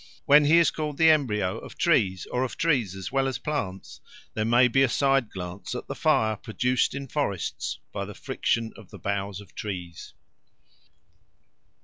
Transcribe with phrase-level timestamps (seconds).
[0.25, 4.01] When he is called the embryo of trees or of trees as well as plants,
[4.33, 8.73] there may be a side glance at the fire produced in forests by the friction
[8.75, 10.15] of the boughs of trees."